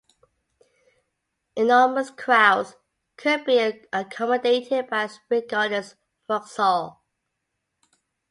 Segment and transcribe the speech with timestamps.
[1.55, 2.75] Enormous crowds
[3.17, 3.59] could be
[3.93, 5.93] accommodated at Spring Gardens,
[6.27, 7.03] Vauxhall.